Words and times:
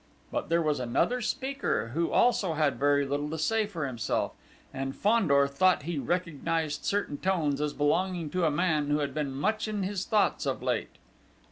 But 0.31 0.49
there 0.49 0.63
was 0.63 0.79
another 0.79 1.21
speaker, 1.21 1.89
who 1.89 2.09
also 2.11 2.53
had 2.55 2.79
very 2.79 3.05
little 3.05 3.29
to 3.29 3.37
say 3.37 3.67
for 3.67 3.85
himself; 3.85 4.31
and 4.73 4.95
Fandor 4.95 5.47
thought 5.47 5.83
he 5.83 5.99
recognised 5.99 6.85
certain 6.85 7.19
tones 7.19 7.61
as 7.61 7.73
belonging 7.73 8.31
to 8.31 8.45
a 8.45 8.49
man 8.49 8.87
who 8.89 8.97
had 8.97 9.13
been 9.13 9.31
much 9.31 9.67
in 9.67 9.83
his 9.83 10.03
thoughts 10.03 10.47
of 10.47 10.63
late. 10.63 10.95